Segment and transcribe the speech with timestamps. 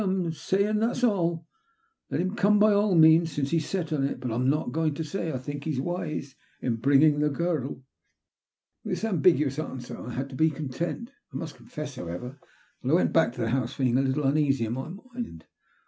[0.01, 1.45] Fm na' sayin* that at alL
[2.09, 4.19] Let him come by all means since he's set on it.
[4.19, 7.83] But I'm not going to say I think he's wise in bringing the girl."
[8.83, 12.39] With this ambiguous answer I had to be content I must confess, however,
[12.81, 15.45] that I went back to the house feeling a little uneasy in my mind.